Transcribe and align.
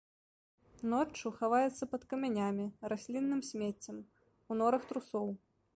Ноччу 0.93 1.31
хаваецца 1.41 1.89
пад 1.91 2.01
камянямі, 2.15 2.65
раслінным 2.93 3.41
смеццем, 3.53 3.97
у 4.49 4.61
норах 4.63 4.83
трусоў. 4.93 5.27